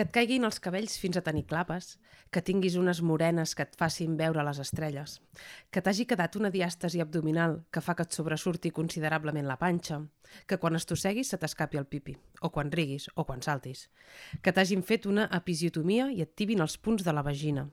[0.00, 1.98] Que et caiguin els cabells fins a tenir clapes,
[2.32, 5.18] que tinguis unes morenes que et facin veure les estrelles,
[5.68, 9.98] que t'hagi quedat una diàstasi abdominal que fa que et sobresurti considerablement la panxa,
[10.48, 13.90] que quan estosseguis se t'escapi el pipi, o quan riguis, o quan saltis,
[14.40, 17.68] que t'hagin fet una episiotomia i et tibin els punts de la vagina,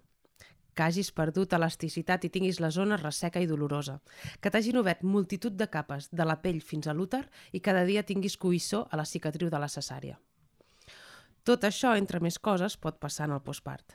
[0.76, 4.02] que hagis perdut elasticitat i tinguis la zona resseca i dolorosa,
[4.44, 7.24] que t'hagin obert multitud de capes de la pell fins a l'úter
[7.54, 10.20] i cada dia tinguis coïssor a la cicatriu de la cesària.
[11.48, 13.94] Tot això, entre més coses, pot passar en el postpart.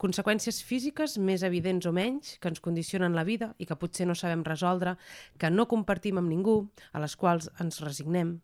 [0.00, 4.16] Conseqüències físiques més evidents o menys que ens condicionen la vida i que potser no
[4.16, 4.94] sabem resoldre,
[5.36, 6.56] que no compartim amb ningú,
[6.96, 8.38] a les quals ens resignem.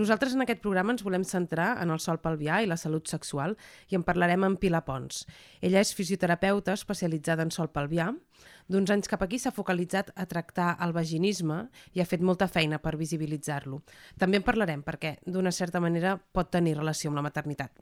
[0.00, 3.54] Nosaltres en aquest programa ens volem centrar en el sol pelvià i la salut sexual
[3.92, 5.22] i en parlarem amb Pilar Pons.
[5.60, 8.08] Ella és fisioterapeuta especialitzada en sol pelvià,
[8.68, 11.62] D'uns anys cap aquí s'ha focalitzat a tractar el vaginisme
[11.96, 13.80] i ha fet molta feina per visibilitzar-lo.
[14.20, 17.72] També en parlarem perquè, d'una certa manera, pot tenir relació amb la maternitat.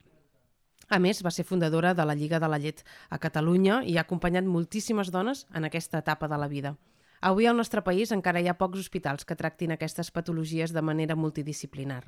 [0.86, 4.04] A més, va ser fundadora de la Lliga de la Llet a Catalunya i ha
[4.06, 6.76] acompanyat moltíssimes dones en aquesta etapa de la vida.
[7.20, 11.16] Avui al nostre país encara hi ha pocs hospitals que tractin aquestes patologies de manera
[11.18, 12.04] multidisciplinar.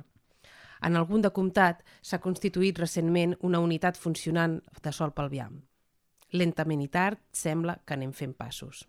[0.87, 5.49] En algun de comtat s'ha constituït recentment una unitat funcionant de sol pelvià.
[6.31, 8.85] Lentament i tard sembla que anem fent passos.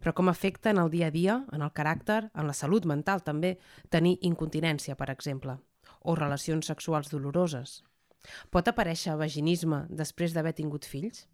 [0.00, 3.22] Però com afecta en el dia a dia, en el caràcter, en la salut mental
[3.24, 3.54] també,
[3.88, 5.56] tenir incontinència, per exemple,
[6.02, 7.82] o relacions sexuals doloroses.
[8.50, 11.26] Pot aparèixer vaginisme després d'haver tingut fills?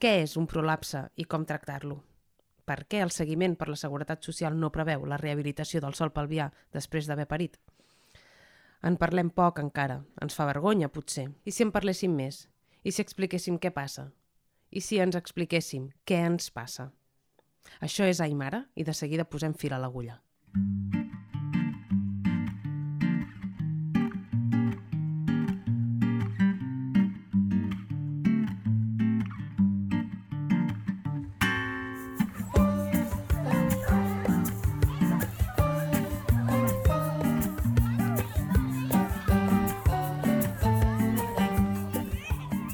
[0.00, 2.02] Què és un prolapse i com tractar-lo?
[2.66, 6.50] Per què el seguiment per la Seguretat Social no preveu la rehabilitació del sol pelvià
[6.74, 7.58] després d'haver parit?
[8.82, 11.28] En parlem poc encara, ens fa vergonya potser.
[11.44, 12.46] I si en parléssim més?
[12.86, 14.04] I si expliquéssim què passa?
[14.70, 16.92] I si ens expliquéssim què ens passa?
[17.82, 20.20] Això és Aimara i de seguida posem fil a l'agulla.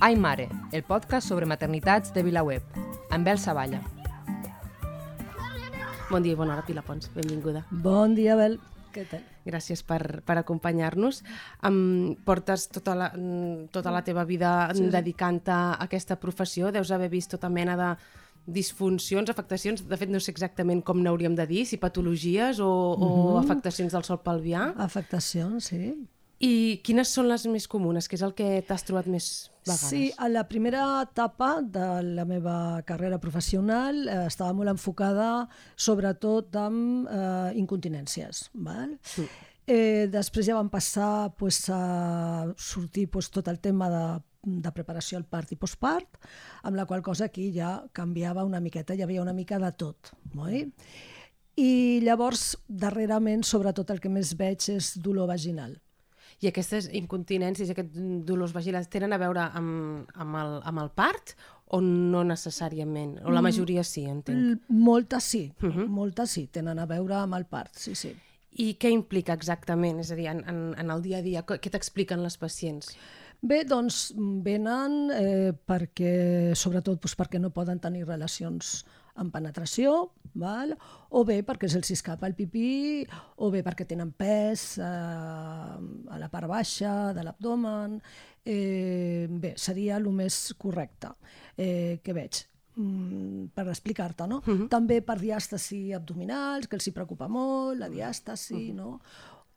[0.02, 2.78] Ai Mare, el podcast sobre maternitats de VilaWeb,
[3.14, 3.78] amb Bel Savalla.
[6.08, 7.06] Bon dia i bona hora, Pilar Pons.
[7.14, 7.62] Benvinguda.
[7.70, 8.56] Bon dia, Bel.
[8.90, 9.22] Què tal?
[9.46, 11.22] Gràcies per, per acompanyar-nos.
[11.70, 13.12] Um, portes tota la,
[13.70, 14.88] tota la teva vida sí, sí.
[14.90, 16.74] dedicant-te a aquesta professió.
[16.74, 17.92] Deus haver vist tota mena de
[18.58, 22.98] disfuncions, afectacions, de fet no sé exactament com n'hauríem de dir, si patologies o, uh
[22.98, 23.06] -huh.
[23.06, 23.44] o mhm.
[23.44, 24.74] afectacions del sol pelvià.
[24.82, 25.94] Afectacions, sí.
[26.40, 28.08] I quines són les més comunes?
[28.08, 29.88] que és el que t'has trobat més vegades?
[29.88, 35.30] Sí, a la primera etapa de la meva carrera professional eh, estava molt enfocada
[35.76, 38.48] sobretot amb eh, incontinències.
[38.54, 38.98] Val?
[39.02, 39.28] Sí.
[39.62, 44.04] Eh, després ja van passar pues, a sortir pues, tot el tema de
[44.42, 46.18] de preparació al part i postpart,
[46.66, 50.12] amb la qual cosa aquí ja canviava una miqueta, hi havia una mica de tot.
[50.36, 50.66] Oi?
[51.62, 55.76] I llavors, darrerament, sobretot el que més veig és dolor vaginal.
[56.42, 61.36] I aquestes incontinències, aquests dolors vaginals, tenen a veure amb, amb, el, amb el part
[61.72, 63.20] o no necessàriament?
[63.22, 64.66] O la mm, majoria sí, entenc?
[64.68, 65.78] Moltes sí, uh mhm.
[65.78, 65.88] -huh.
[65.88, 68.14] moltes sí, tenen a veure amb el part, sí, sí.
[68.52, 70.00] I què implica exactament?
[70.00, 72.96] És a dir, en, en, en el dia a dia, què t'expliquen les pacients?
[73.40, 78.84] Bé, doncs venen eh, perquè, sobretot doncs, perquè no poden tenir relacions
[79.20, 80.72] amb penetració, val?
[81.12, 83.04] o bé perquè se'ls escapa el pipí,
[83.44, 87.98] o bé perquè tenen pes eh, a la part baixa de l'abdomen.
[88.42, 91.12] Eh, bé, seria el més correcte
[91.54, 92.40] eh, que veig
[92.74, 94.40] mm, per explicar-te, no?
[94.40, 94.62] Uh mhm.
[94.62, 94.68] -huh.
[94.68, 98.70] També per diàstasi abdominals, que els hi preocupa molt, la diàstasi, uh mhm.
[98.70, 98.74] -huh.
[98.74, 99.00] no?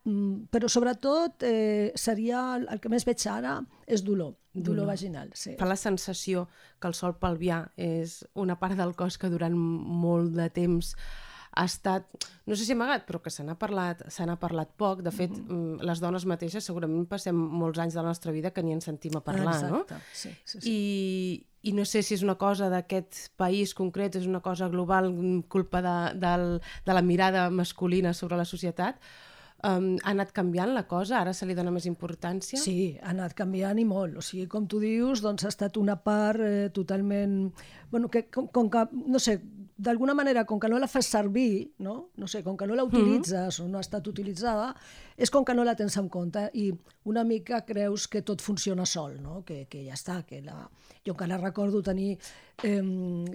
[0.06, 4.92] Mm, però sobretot eh, seria el, el que més veig ara és dolor, dolor, dolor
[4.94, 5.30] vaginal.
[5.36, 5.56] Sí.
[5.60, 6.48] Fa la sensació
[6.80, 10.96] que el sol pelvià és una part del cos que durant molt de temps
[11.56, 12.06] ha estat,
[12.46, 15.02] no sé si amagat, però que se n'ha parlat, se n'ha parlat poc.
[15.06, 15.84] De fet, mm -hmm.
[15.88, 19.16] les dones mateixes segurament passem molts anys de la nostra vida que ni ens sentim
[19.16, 19.72] a parlar, Exacte.
[19.72, 20.02] no?
[20.14, 20.70] Sí, sí, sí.
[20.70, 25.16] I, I no sé si és una cosa d'aquest país concret, és una cosa global,
[25.48, 29.00] culpa de, de, de la mirada masculina sobre la societat,
[29.64, 31.22] Um, ha anat canviant la cosa?
[31.22, 32.60] Ara se li dona més importància?
[32.60, 34.18] Sí, ha anat canviant i molt.
[34.20, 37.54] O sigui, com tu dius, doncs ha estat una part eh, totalment...
[37.92, 39.40] Bueno, que, com, com que, no sé,
[39.78, 42.12] d'alguna manera, com que no la fas servir, no?
[42.16, 42.94] no sé, com que no la mhm.
[42.94, 43.66] utilitzes mm -hmm.
[43.66, 44.76] o no ha estat utilitzada,
[45.18, 46.74] és com que no la tens en compte i
[47.04, 49.44] una mica creus que tot funciona sol, no?
[49.44, 50.24] que, que ja està.
[50.26, 50.70] Que la...
[51.06, 52.18] Jo encara recordo tenir
[52.64, 52.82] eh,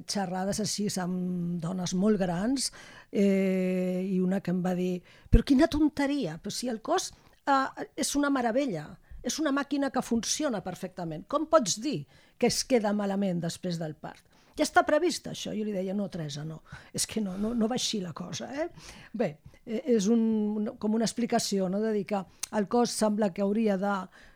[0.07, 2.73] xerrades així amb dones molt grans
[3.13, 7.13] eh, i una que em va dir però quina tonteria, però si el cos
[7.47, 11.27] eh, és una meravella, és una màquina que funciona perfectament.
[11.29, 12.07] Com pots dir
[12.39, 14.30] que es queda malament després del part?
[14.59, 15.55] Ja està previst això.
[15.57, 16.61] Jo li deia, no, Teresa, no.
[16.97, 18.51] És que no, no, no va així la cosa.
[18.55, 18.69] Eh?
[19.13, 19.31] Bé,
[19.65, 21.81] eh, és un, com una explicació, no?
[21.83, 22.23] de dir que
[22.59, 23.95] el cos sembla que hauria de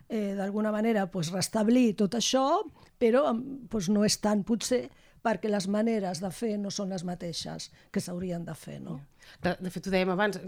[0.09, 2.63] eh, d'alguna manera pues, restablir tot això,
[3.01, 3.31] però
[3.71, 4.87] pues, no és tant potser
[5.25, 8.81] perquè les maneres de fer no són les mateixes que s'haurien de fer.
[8.85, 8.99] No?
[9.43, 10.41] De, de fet, ho dèiem abans,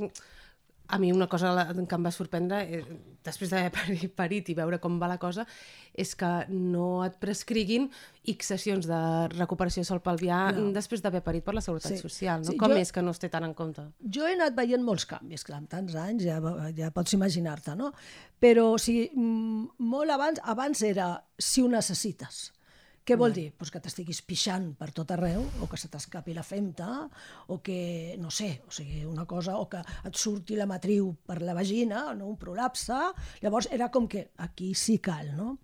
[0.88, 2.84] a mi una cosa que em va sorprendre, eh,
[3.26, 5.46] després d'haver parit i veure com va la cosa,
[5.94, 7.88] és que no et prescriguin
[8.26, 9.00] X sessions de
[9.34, 10.70] recuperació sol pelvià no.
[10.74, 12.00] després d'haver parit per la Seguretat sí.
[12.02, 12.42] Social.
[12.42, 12.52] No?
[12.52, 13.88] Sí, com jo, és que no es té tant en compte?
[14.02, 16.40] Jo he anat veient molts canvis, clar, amb tants anys ja,
[16.76, 17.92] ja pots imaginar-te, no?
[18.42, 22.50] Però o sigui, molt abans, abans era si ho necessites
[23.06, 23.52] què vol dir?
[23.54, 26.88] Pues que t'estiguis pixant per tot arreu, o que se t'escapi la femta,
[27.54, 31.38] o que, no sé, o sigui, una cosa, o que et surti la matriu per
[31.42, 32.32] la vagina, no?
[32.32, 32.98] un prolapse,
[33.44, 35.54] llavors era com que aquí sí cal, no?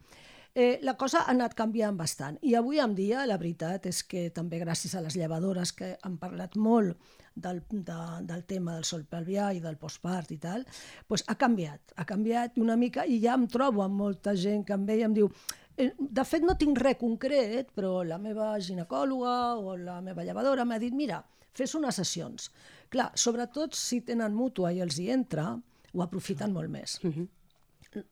[0.55, 4.27] Eh, la cosa ha anat canviant bastant i avui en dia la veritat és que
[4.37, 6.99] també gràcies a les llevadores que han parlat molt
[7.35, 7.97] del, de,
[8.29, 10.67] del tema del sol pelvià i del postpart i tal,
[11.09, 14.77] doncs ha canviat, ha canviat una mica i ja em trobo amb molta gent que
[14.77, 15.33] em veia i em diu
[15.77, 20.81] de fet, no tinc res concret, però la meva ginecòloga o la meva llevadora m'ha
[20.83, 21.23] dit, mira,
[21.57, 22.51] fes unes sessions.
[22.93, 25.53] Clar, sobretot si tenen mútua i els hi entra,
[25.93, 26.99] ho aprofiten molt més.
[27.03, 27.29] Uh -huh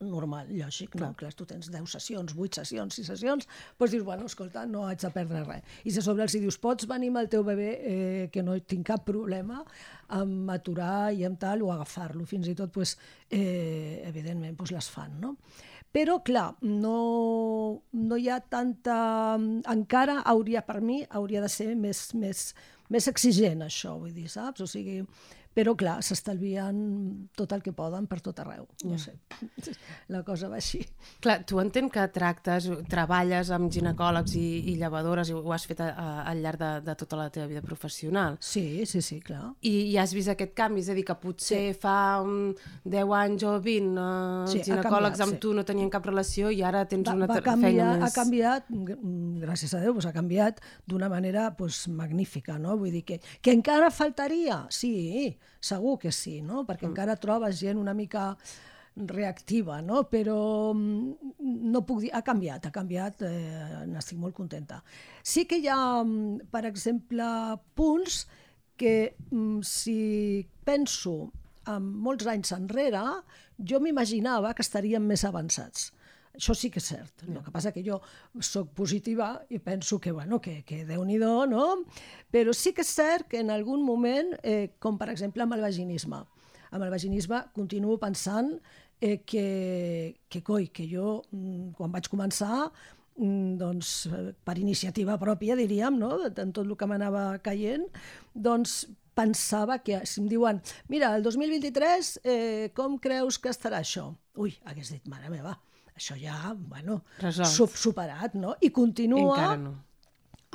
[0.01, 1.12] normal, lògic, no?
[1.17, 3.49] Clar, tu tens 10 sessions, 8 sessions, 6 sessions,
[3.79, 5.79] doncs dius, bueno, escolta, no haig de perdre res.
[5.85, 8.87] I si sobre els dius, pots venir amb el teu bebè, eh, que no tinc
[8.91, 9.63] cap problema,
[10.21, 12.97] amb aturar i amb tal, o agafar-lo, fins i tot, doncs,
[13.31, 15.37] eh, evidentment, doncs les fan, no?
[15.91, 16.99] Però, clar, no,
[17.93, 18.97] no hi ha tanta...
[19.73, 22.45] Encara hauria, per mi, hauria de ser més, més,
[22.95, 24.63] més exigent, això, vull dir, saps?
[24.63, 25.01] O sigui,
[25.55, 26.76] però clar, s'estalvien
[27.37, 28.69] tot el que poden per tot arreu.
[28.87, 29.17] No sé,
[30.14, 30.81] la cosa va així.
[31.23, 35.82] Clar, tu entenc que tractes, treballes amb ginecòlegs i, i llevadores i ho has fet
[35.82, 38.38] a, a, al llarg de, de tota la teva vida professional.
[38.41, 39.50] Sí, sí, sí, clar.
[39.67, 40.85] I, i has vist aquest canvi?
[40.85, 41.79] És a dir, que potser sí.
[41.82, 42.53] fa um,
[42.87, 45.43] 10 anys o 20 uh, sí, ginecòlegs canviat, amb sí.
[45.43, 48.06] tu no tenien cap relació i ara tens va, una va canviar, feina més...
[48.06, 48.70] Ha canviat,
[49.43, 52.79] gràcies a Déu, pues, ha canviat d'una manera pues, magnífica, no?
[52.79, 54.94] Vull dir que, que encara faltaria, sí,
[55.61, 56.64] Segur que sí, no?
[56.69, 56.93] perquè mm.
[56.93, 58.35] encara trobes gent una mica
[58.97, 60.05] reactiva, no?
[60.11, 61.35] però mm,
[61.73, 64.81] no puc dir, ha canviat, ha canviat, eh, n'estic molt contenta.
[65.23, 67.26] Sí que hi ha, mm, per exemple,
[67.75, 68.25] punts
[68.81, 69.14] que
[69.69, 70.00] si
[70.64, 71.31] penso
[71.69, 73.03] en molts anys enrere,
[73.61, 75.91] jo m'imaginava que estaríem més avançats.
[76.37, 77.25] Això sí que és cert.
[77.27, 77.99] El que passa que jo
[78.41, 81.65] sóc positiva i penso que, bueno, que, que Déu-n'hi-do, no?
[82.31, 85.65] Però sí que és cert que en algun moment, eh, com per exemple amb el
[85.67, 86.23] vaginisme,
[86.71, 88.55] amb el vaginisme continuo pensant
[89.00, 92.71] eh, que, que, coi, que jo, mm, quan vaig començar,
[93.17, 94.09] mm, doncs,
[94.47, 96.15] per iniciativa pròpia, diríem, no?
[96.31, 97.88] en tot el que m'anava caient,
[98.35, 98.85] doncs
[99.19, 104.06] pensava que, si em diuen, mira, el 2023, eh, com creus que estarà això?
[104.41, 105.59] Ui, hagués dit, mare meva,
[106.00, 107.76] això ja, bueno, Resolt.
[107.76, 108.56] superat, no?
[108.64, 109.37] I continua...
[109.37, 109.76] Encara no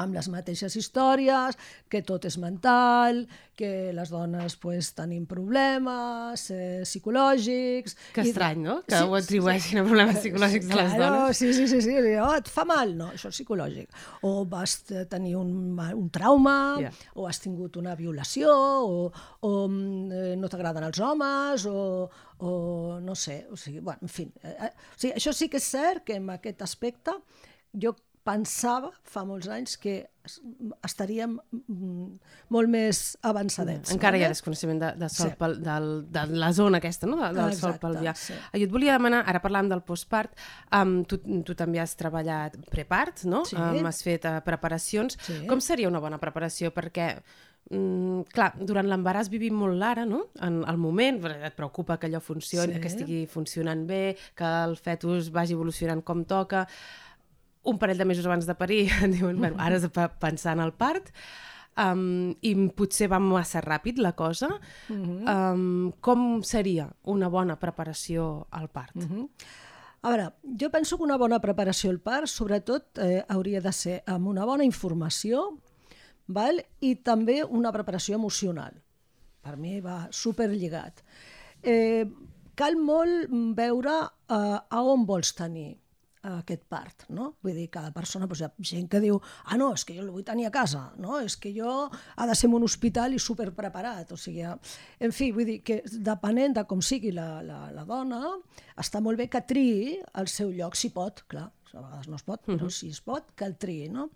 [0.01, 1.55] amb les mateixes històries,
[1.91, 3.23] que tot és mental,
[3.55, 7.95] que les dones pues, tenim problemes eh, psicològics...
[8.15, 8.81] Que estrany, no?
[8.83, 9.79] Que sí, ho atribueixin sí.
[9.79, 11.39] a problemes psicològics de les claro, dones.
[11.39, 11.95] Sí, sí, sí, sí.
[12.19, 12.91] Oh, et fa mal?
[12.99, 14.03] No, això és psicològic.
[14.27, 14.75] O vas
[15.11, 16.91] tenir un, un trauma, yeah.
[17.15, 19.07] o has tingut una violació, o,
[19.47, 24.11] o mm, eh, no t'agraden els homes, o, o no sé, o sigui, bueno, en
[24.11, 24.27] fi.
[24.43, 27.15] Eh, o sigui, això sí que és cert que en aquest aspecte
[27.71, 29.99] jo pensava fa molts anys que
[30.85, 32.05] estaríem mm,
[32.55, 33.93] molt més avançadets.
[33.93, 34.21] Encara no?
[34.23, 35.37] hi ha desconeixement de, de, sol sí.
[35.37, 37.19] pel, del, de la zona aquesta, no?
[37.21, 38.15] De, del Exacte, sol pelvià.
[38.17, 38.37] Sí.
[38.55, 40.33] Jo et volia demanar, ara parlàvem del postpart,
[40.73, 43.43] um, tu, tu també has treballat prepart, no?
[43.45, 43.59] Sí.
[43.61, 45.19] Um, has fet uh, preparacions.
[45.27, 45.43] Sí.
[45.49, 46.73] Com seria una bona preparació?
[46.73, 47.11] Perquè
[47.71, 50.27] Mm, clar, durant l'embaràs vivim molt l'ara, no?
[50.45, 52.81] En el moment, et preocupa que allò funcioni, sí.
[52.81, 56.67] que estigui funcionant bé, que el fetus vagi evolucionant com toca
[57.65, 60.73] un parell de mesos abans de parir diuen, bueno, ara has de pensar en el
[60.77, 61.09] part
[61.81, 64.49] um, i potser va massa ràpid la cosa.
[64.89, 65.53] Uh -huh.
[65.53, 68.95] um, com seria una bona preparació al part?
[68.95, 69.29] Uh -huh.
[70.01, 74.03] A veure, jo penso que una bona preparació al part, sobretot, eh, hauria de ser
[74.05, 75.57] amb una bona informació
[76.27, 76.61] val?
[76.81, 78.75] i també una preparació emocional.
[79.45, 81.03] Per mi va superlligat.
[81.61, 82.05] Eh,
[82.57, 85.73] cal molt veure eh, a on vols tenir
[86.25, 87.35] aquest part, no?
[87.43, 90.03] Vull dir, cada persona, doncs hi ha gent que diu ah, no, és que jo
[90.03, 91.19] el vull tenir a casa, no?
[91.21, 95.31] És que jo ha de ser en un hospital i superpreparat, o sigui, en fi,
[95.35, 98.33] vull dir que depenent de com sigui la, la, la dona,
[98.81, 102.25] està molt bé que triï el seu lloc, si pot, clar, a vegades no es
[102.25, 104.09] pot, però si es pot, que el triï, no?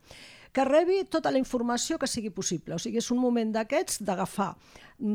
[0.51, 2.75] Que rebi tota la informació que sigui possible.
[2.75, 4.53] O sigui, és un moment d'aquests d'agafar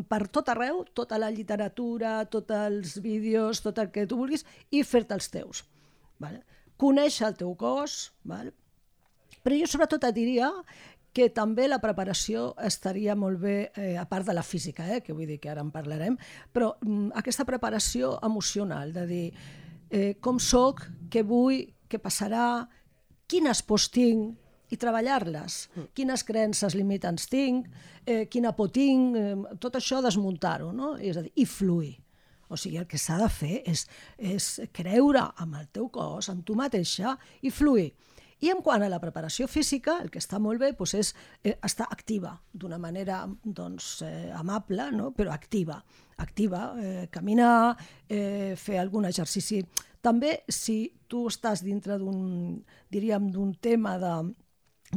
[0.09, 4.83] per tot arreu tota la literatura, tots els vídeos, tot el que tu vulguis, i
[4.83, 5.65] fer-te els teus.
[6.23, 6.45] Vale?
[6.81, 8.55] Conèixer el teu cos, vale?
[9.45, 10.49] però jo sobretot et diria
[11.15, 15.13] que també la preparació estaria molt bé, eh, a part de la física, eh, que
[15.13, 16.17] vull dir que ara en parlarem,
[16.53, 19.27] però mm, aquesta preparació emocional, de dir
[19.91, 22.65] eh, com sóc, què vull, què passarà,
[23.31, 24.35] quines pors tinc,
[24.75, 25.59] i treballar-les.
[25.75, 25.91] Mm.
[25.97, 27.69] Quines creences limitants tinc,
[28.05, 30.97] eh, quina por tinc, eh, tot això desmuntar-ho, no?
[30.99, 31.95] És a dir, i fluir.
[32.49, 33.87] O sigui, el que s'ha de fer és,
[34.19, 37.93] és creure amb el teu cos, amb tu mateixa, i fluir.
[38.45, 41.13] I en quant a la preparació física, el que està molt bé doncs és
[41.43, 45.13] eh, estar activa, d'una manera doncs, eh, amable, no?
[45.17, 45.79] però activa.
[46.21, 47.75] Activa, eh, caminar,
[48.09, 49.63] eh, fer algun exercici.
[50.05, 52.59] També, si tu estàs dintre d'un,
[52.93, 54.13] diríem, d'un tema de,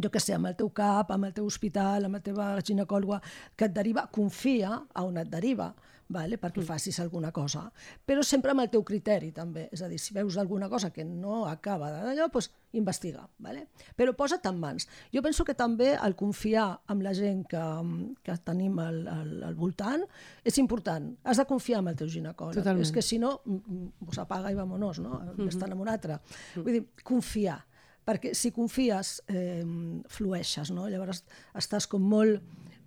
[0.04, 3.22] jo que sé, amb el teu cap, amb el teu hospital, amb la teva ginecòloga,
[3.56, 5.74] que et deriva, confia a on et deriva,
[6.10, 6.38] vale?
[6.40, 6.68] perquè mm.
[6.68, 7.66] facis alguna cosa.
[8.06, 9.68] Però sempre amb el teu criteri, també.
[9.74, 13.26] És a dir, si veus alguna cosa que no acaba d'allò, doncs investiga.
[13.44, 13.68] Vale?
[13.98, 14.88] Però posa't en mans.
[15.14, 17.64] Jo penso que també el confiar amb la gent que,
[18.24, 20.06] que tenim al, al, al voltant
[20.48, 21.10] és important.
[21.24, 22.62] Has de confiar en el teu ginecòleg.
[22.62, 22.86] Totalment.
[22.88, 23.38] És que si no,
[24.04, 25.20] pues apaga i vamonos, no?
[25.20, 25.48] Mm -hmm.
[25.48, 26.20] Estan en un altre.
[26.56, 26.62] Mm.
[26.64, 27.64] Vull dir, confiar
[28.08, 29.66] perquè si confies eh,
[30.14, 30.88] flueixes, no?
[30.88, 31.24] llavors
[31.60, 32.40] estàs com molt,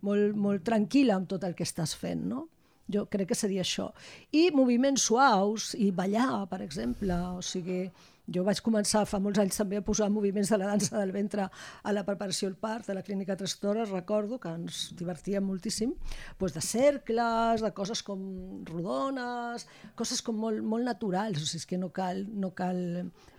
[0.06, 2.24] molt, molt tranquil·la amb tot el que estàs fent.
[2.30, 2.46] No?
[2.90, 3.90] Jo crec que seria això.
[4.34, 7.84] I moviments suaus, i ballar, per exemple, o sigui,
[8.26, 11.46] jo vaig començar fa molts anys també a posar moviments de la dansa del ventre
[11.48, 15.94] a la preparació al part de la clínica Tres Torres, recordo que ens divertíem moltíssim,
[16.38, 18.20] doncs de cercles, de coses com
[18.68, 19.66] rodones,
[19.98, 22.78] coses com molt, molt naturals, o sigui, és que no cal, no cal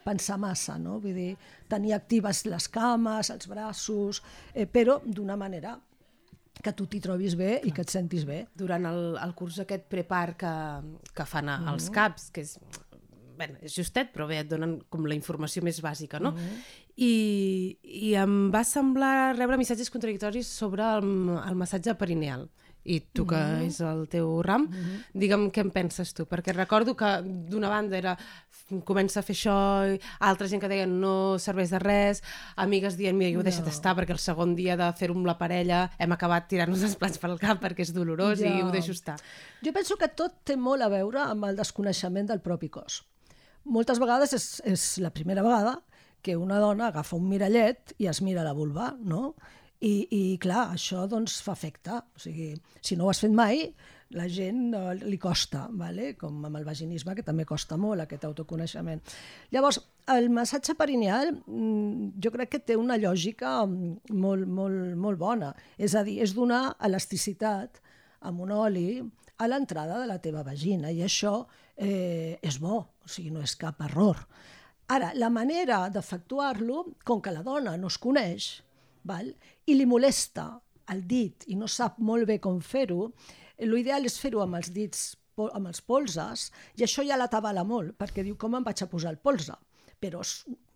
[0.05, 0.99] pensar massa, no?
[1.01, 1.31] Vull dir,
[1.69, 4.21] tenir actives les cames, els braços,
[4.53, 5.77] eh, però d'una manera
[6.61, 8.43] que tu t'hi trobis bé i que et sentis bé.
[8.57, 10.53] Durant el, el curs aquest prepar que,
[11.15, 11.95] que fan als mm.
[11.95, 12.57] CAPs, que és
[13.41, 16.31] bueno, és justet, però bé, et donen com la informació més bàsica, no?
[16.31, 16.79] Mm -hmm.
[17.01, 21.07] I, I em va semblar rebre missatges contradictoris sobre el,
[21.49, 22.49] el massatge perineal.
[22.83, 23.67] I tu, que mm -hmm.
[23.67, 25.03] és el teu ram, mm -hmm.
[25.13, 28.17] digue'm què en penses tu, perquè recordo que d'una banda era
[28.83, 32.23] comença a fer això, altra gent que deia no serveix de res,
[32.55, 33.71] amigues dient mira, jo ho he deixat no.
[33.71, 37.17] estar perquè el segon dia de fer-ho amb la parella hem acabat tirant-nos els plats
[37.17, 38.47] pel cap perquè és dolorós ja.
[38.47, 39.17] i ho deixo estar.
[39.61, 43.03] Jo penso que tot té molt a veure amb el desconeixement del propi cos
[43.63, 45.77] moltes vegades és, és la primera vegada
[46.21, 49.33] que una dona agafa un mirallet i es mira la vulva, no?
[49.81, 51.97] I, i clar, això doncs fa efecte.
[51.97, 52.51] O sigui,
[52.85, 53.63] si no ho has fet mai,
[54.13, 56.11] la gent no, li costa, vale?
[56.19, 59.01] com amb el vaginisme, que també costa molt aquest autoconeixement.
[59.55, 59.79] Llavors,
[60.13, 65.53] el massatge perineal mm, jo crec que té una lògica molt, molt, molt bona.
[65.77, 67.81] És a dir, és donar elasticitat
[68.29, 69.01] amb un oli
[69.41, 71.39] a l'entrada de la teva vagina i això
[71.73, 74.19] eh, és bo, o sigui, no és cap error.
[74.91, 78.51] Ara, la manera d'efectuar-lo, com que la dona no es coneix
[79.07, 79.31] val?
[79.69, 80.59] i li molesta
[80.91, 83.11] el dit i no sap molt bé com fer-ho,
[83.61, 85.11] l'ideal és fer-ho amb els dits
[85.49, 88.89] amb els polses, i això ja la tabala molt, perquè diu, com em vaig a
[88.91, 89.57] posar el polze?
[90.01, 90.23] Però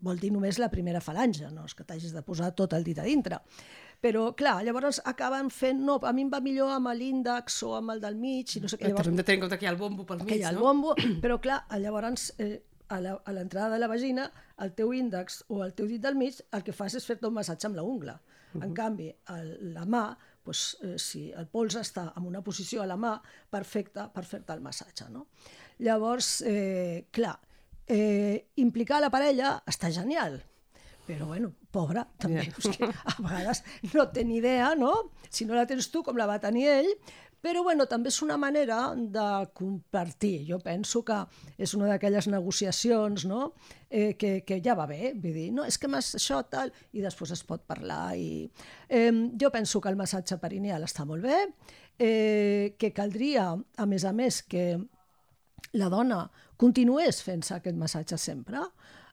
[0.06, 3.00] vol dir només la primera falange, no és que t'hagis de posar tot el dit
[3.02, 3.40] a dintre.
[4.04, 5.82] Però, clar, llavors acaben fent...
[5.82, 8.70] No, a mi em va millor amb l'índex o amb el del mig, i no
[8.70, 8.92] sé què.
[8.92, 10.46] Llavors, hem de tenir en compte que hi ha el bombo pel mig, que hi
[10.46, 10.94] ha el bombo,
[11.26, 12.32] però, clar, llavors...
[12.38, 12.56] Eh,
[12.88, 13.00] a
[13.34, 14.28] l'entrada de la vagina,
[14.62, 17.34] el teu índex o el teu dit del mig, el que fas és fer-te un
[17.34, 18.20] massatge amb la ungla.
[18.20, 18.66] Uh -huh.
[18.66, 22.90] En canvi, el, la mà, doncs, eh, si el pols està en una posició a
[22.90, 23.18] la mà,
[23.52, 25.10] perfecta per fer-te el massatge.
[25.12, 25.28] No?
[25.80, 27.36] Llavors, eh, clar,
[27.88, 30.40] eh, implicar la parella està genial,
[31.06, 32.90] però bueno, pobra, també, yeah.
[33.12, 33.62] a vegades
[33.94, 34.94] no té ni idea, no?
[35.30, 36.90] Si no la tens tu, com la va tenir ell,
[37.46, 40.48] però bueno, també és una manera de compartir.
[40.48, 41.20] Jo penso que
[41.62, 43.52] és una d'aquelles negociacions no?
[43.86, 47.36] eh, que, que ja va bé, vull dir, no, és que això tal, i després
[47.36, 48.16] es pot parlar.
[48.18, 48.50] I...
[48.90, 51.38] Eh, jo penso que el massatge perineal està molt bé,
[52.00, 54.66] eh, que caldria, a més a més, que
[55.78, 56.24] la dona
[56.58, 58.64] continués fent-se aquest massatge sempre,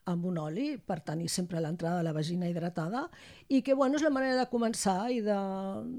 [0.06, 3.08] amb un oli per tenir sempre l'entrada de la vagina hidratada
[3.48, 5.36] i que bueno, és la manera de començar i de,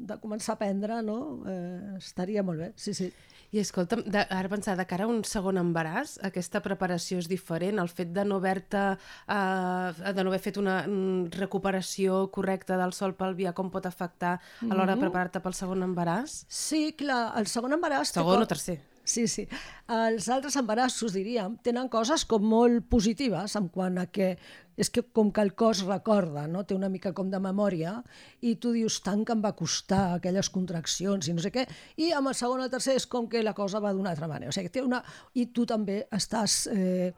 [0.10, 1.44] de començar a aprendre, no?
[1.48, 3.12] Eh, estaria molt bé, sí, sí.
[3.54, 7.78] I escolta'm, de, ara pensar, de cara a un segon embaràs, aquesta preparació és diferent?
[7.78, 8.82] El fet de no haver-te,
[9.30, 14.40] eh, de no haver fet una mm, recuperació correcta del sol pelvià, com pot afectar
[14.40, 15.04] a l'hora de Mhm.
[15.06, 16.46] preparar-te pel segon embaràs?
[16.50, 18.12] Sí, clar, el segon embaràs...
[18.18, 18.80] Segon o tercer?
[19.04, 19.44] Sí, sí.
[19.92, 24.38] Els altres embarassos, diríem, tenen coses com molt positives en quant a que
[24.80, 26.64] és que com que el cos recorda, no?
[26.66, 27.98] té una mica com de memòria,
[28.42, 31.68] i tu dius tant que em va costar aquelles contraccions i no sé què,
[32.02, 34.50] i amb el segon o tercer és com que la cosa va d'una altra manera.
[34.50, 35.04] O sigui, té una...
[35.36, 36.64] I tu també estàs...
[36.74, 37.14] Eh,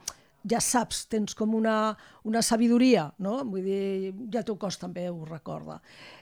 [0.51, 1.95] ja saps, tens com una,
[2.27, 3.37] una sabidoria, no?
[3.49, 5.79] Vull dir, ja el teu cos també ho recorda.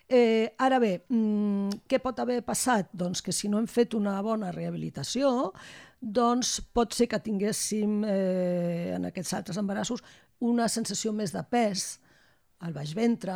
[0.08, 2.92] Eh, ara bé, mm, què pot haver passat?
[2.94, 5.52] Doncs que si no hem fet una bona rehabilitació,
[6.00, 10.04] doncs pot ser que tinguéssim eh, en aquests altres embarassos
[10.44, 12.00] una sensació més de pes
[12.64, 13.36] al baix ventre,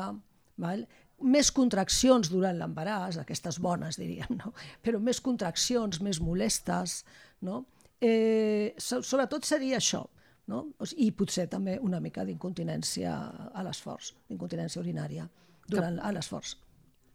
[0.60, 0.88] val?
[1.18, 4.52] més contraccions durant l'embaràs, aquestes bones diríem, no?
[4.86, 7.02] però més contraccions, més molestes,
[7.42, 7.64] no?
[8.02, 10.04] eh, so, sobretot seria això,
[10.52, 10.64] no?
[10.96, 13.14] I potser també una mica d'incontinència
[13.54, 15.28] a l'esforç, d'incontinència urinària
[15.68, 16.56] durant a l'esforç.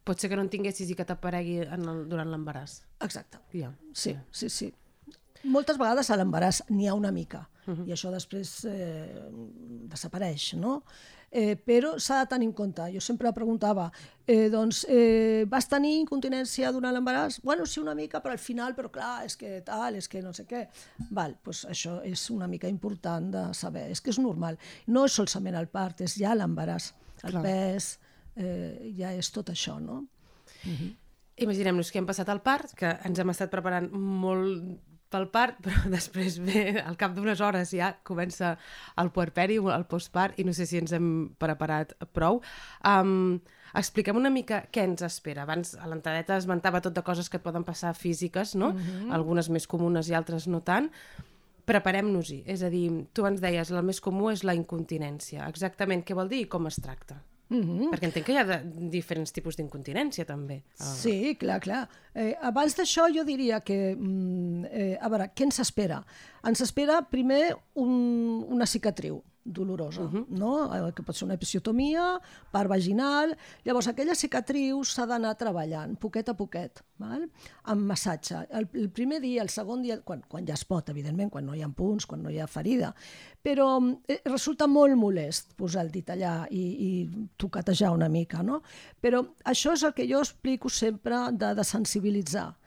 [0.03, 2.81] Pot ser que no en tinguessis i que t'aparegui el, durant l'embaràs.
[3.07, 3.39] Exacte.
[3.55, 3.71] Ja.
[3.95, 4.73] Sí, sí, sí.
[5.45, 7.87] Moltes vegades a l'embaràs n'hi ha una mica uh -huh.
[7.89, 9.31] i això després eh,
[9.91, 10.83] desapareix, no?
[11.33, 12.85] Eh, però s'ha de tenir en compte.
[12.93, 13.87] Jo sempre preguntava,
[14.27, 17.41] eh, doncs, eh, vas tenir incontinència durant l'embaràs?
[17.43, 20.35] Bueno, sí, una mica, però al final, però clar, és que tal, és que no
[20.37, 20.67] sé què.
[21.11, 23.89] Val, doncs això és una mica important de saber.
[23.91, 24.59] És que és normal.
[24.87, 26.93] No és solament el part, és ja l'embaràs.
[27.23, 27.43] El Clar.
[27.43, 27.99] pes,
[28.37, 30.05] eh, ja és tot això, no?
[31.37, 35.87] Imaginem-nos que hem passat el part, que ens hem estat preparant molt pel part, però
[35.97, 38.57] després ve, al cap d'unes hores ja comença
[39.01, 41.09] el puerperi, el postpart, i no sé si ens hem
[41.43, 42.41] preparat prou.
[42.89, 43.41] Um,
[43.79, 45.47] expliquem una mica què ens espera.
[45.47, 48.73] Abans a l'entradeta esmentava tot de coses que et poden passar físiques, no?
[49.13, 50.91] Algunes més comunes i altres no tant.
[51.69, 52.43] Preparem-nos-hi.
[52.51, 55.47] És a dir, tu ens deies, el més comú és la incontinència.
[55.49, 57.23] Exactament què vol dir i com es tracta?
[57.49, 57.91] Mm -hmm.
[57.93, 60.63] Perquè entenc que hi ha de, diferents tipus d'incontinència, també.
[60.79, 60.85] Ah.
[60.85, 61.89] Sí, clar, clar.
[62.15, 66.05] Eh, abans d'això jo diria que, mm, eh, a veure, què ens espera?
[66.45, 70.27] Ens espera primer un, una cicatriu dolorosa, uh -huh.
[70.29, 70.75] no?
[70.75, 72.21] Eh, que pot ser una episiotomia,
[72.51, 73.37] part vaginal.
[73.65, 77.29] Llavors, aquella cicatriu s'ha d'anar treballant, poquet a poquet, val?
[77.65, 78.47] amb massatge.
[78.51, 81.55] El, el primer dia, el segon dia, quan, quan ja es pot, evidentment, quan no
[81.55, 82.95] hi ha punts, quan no hi ha ferida,
[83.43, 88.63] però eh, resulta molt molest posar el dit allà i, i toquetejar una mica, no?
[89.01, 92.62] Però això és el que jo explico sempre de, de sensibilitzar.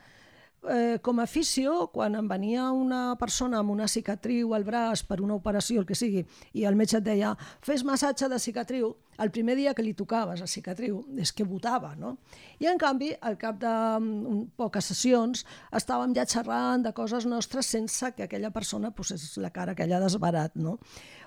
[0.67, 5.19] Eh, com a fisio, quan em venia una persona amb una cicatriu al braç per
[5.21, 6.23] una operació, el que sigui,
[6.57, 10.41] i el metge et deia fes massatge de cicatriu, el primer dia que li tocaves
[10.41, 12.15] a cicatriu és que botava, no?
[12.59, 17.69] I en canvi, al cap de mm, poques sessions, estàvem ja xerrant de coses nostres
[17.69, 20.79] sense que aquella persona posés la cara que ella ha desbarat, no?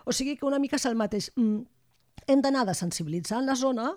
[0.04, 1.30] O sigui que una mica és el mateix.
[1.36, 1.62] Mm,
[2.26, 3.92] hem d'anar desensibilitzant la zona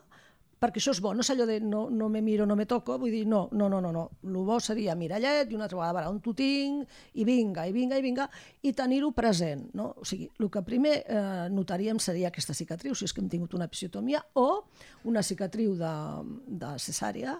[0.61, 2.99] perquè això és bo, no és allò de no, no me miro, no me toco,
[3.01, 4.03] vull dir, no, no, no, no, no.
[4.27, 7.73] El bo seria mirallet i una altra vegada veure on t'ho tinc, i vinga, i
[7.73, 8.27] vinga, i vinga,
[8.61, 9.89] i tenir-ho present, no?
[9.97, 13.57] O sigui, el que primer eh, notaríem seria aquesta cicatriu, si és que hem tingut
[13.57, 14.67] una episiotomia, o
[15.09, 15.95] una cicatriu de,
[16.61, 17.39] de cesària,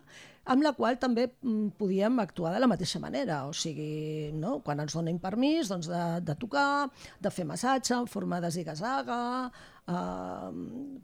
[0.52, 4.58] amb la qual també mm, podíem actuar de la mateixa manera, o sigui, no?
[4.66, 6.90] quan ens donen permís doncs de, de tocar,
[7.24, 9.22] de fer massatge en forma de ziga-zaga,
[9.88, 10.50] eh,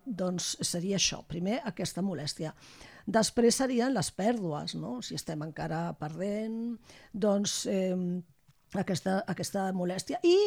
[0.05, 2.53] doncs seria això, primer aquesta molèstia.
[3.07, 4.97] Després serien les pèrdues, no?
[5.01, 6.75] si estem encara perdent,
[7.13, 7.95] doncs eh,
[8.75, 10.19] aquesta, aquesta molèstia.
[10.27, 10.37] I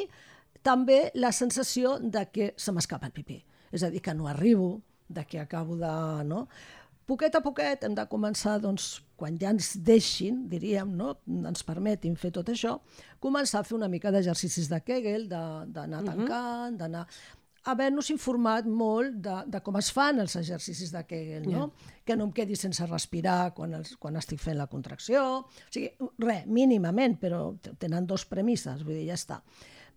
[0.67, 3.41] també la sensació de que se m'escapa el pipí,
[3.73, 6.25] és a dir, que no arribo, de que acabo de...
[6.25, 6.47] No?
[7.11, 11.17] Poquet a poquet hem de començar, doncs, quan ja ens deixin, diríem, no?
[11.51, 12.77] ens permetin fer tot això,
[13.21, 17.07] començar a fer una mica d'exercicis de Kegel, de- d'anar tancant, d'anar
[17.69, 21.67] haver-nos informat molt de, de com es fan els exercicis de Kegel, no?
[22.07, 25.91] que no em quedi sense respirar quan, els, quan estic fent la contracció, o sigui,
[26.25, 27.43] res, mínimament, però
[27.83, 29.43] tenen dos premisses, vull dir, ja està.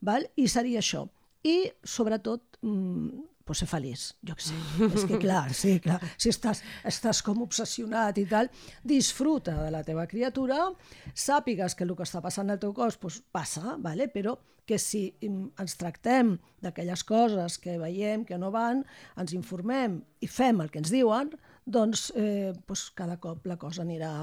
[0.01, 0.25] Val?
[0.35, 1.05] I seria això.
[1.43, 4.55] I, sobretot, mm, pues ser feliç, jo què sé.
[4.95, 8.49] És que clar, sí, clar, si estàs, estàs com obsessionat i tal,
[8.87, 10.69] disfruta de la teva criatura,
[11.13, 14.07] sàpigues que el que està passant al teu cos pues, passa, vale?
[14.13, 18.85] però que si mm, ens tractem d'aquelles coses que veiem que no van,
[19.19, 21.33] ens informem i fem el que ens diuen,
[21.65, 24.13] doncs eh, pues, cada cop la cosa anirà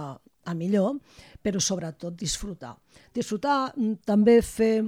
[0.48, 0.96] a millor,
[1.44, 2.72] però sobretot disfrutar.
[3.12, 4.78] Disfrutar, mm, també fer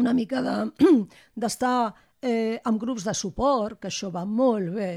[0.00, 0.88] una mica de-
[1.36, 1.92] d'estar
[2.22, 4.90] eh, amb grups de suport, que això va molt bé,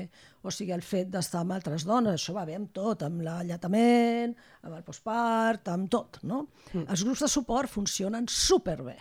[0.44, 4.36] o sigui, el fet d'estar amb altres dones, això va bé amb tot, amb l'alletament,
[4.64, 6.46] amb el postpart, amb tot, no?
[6.74, 6.88] Mm.
[6.90, 8.98] Els grups de suport funcionen superbé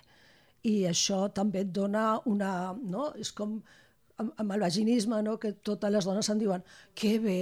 [0.62, 2.72] i això també et dona una...
[2.78, 3.10] No?
[3.18, 3.56] És com
[4.22, 5.38] amb, amb el vaginisme, no?
[5.42, 6.62] que totes les dones em diuen
[6.94, 7.40] que bé,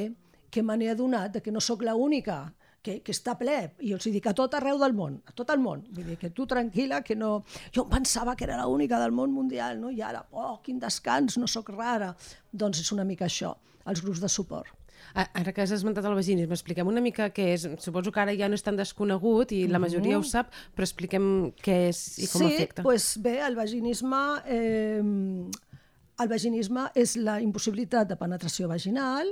[0.50, 2.42] que me n'he adonat de que no sóc l'única,
[2.82, 5.60] que, que està ple, i els dic a tot arreu del món, a tot el
[5.62, 5.84] món.
[5.94, 7.40] Vull dir que tu tranquil·la, que no...
[7.76, 9.92] Jo pensava que era l'única del món mundial, no?
[9.92, 12.14] i ara, oh, quin descans, no sóc rara.
[12.52, 13.54] Doncs és una mica això,
[13.86, 14.76] els grups de suport.
[15.14, 17.64] Ara que has esmentat el vaginisme, expliquem una mica què és.
[17.82, 20.28] Suposo que ara ja no és tan desconegut i la majoria mm -hmm.
[20.28, 21.24] ho sap, però expliquem
[21.64, 22.82] què és i com sí, afecta.
[22.82, 24.22] Sí, doncs bé, el vaginisme...
[24.46, 25.02] Eh,
[26.20, 29.30] el vaginisme és la impossibilitat de penetració vaginal,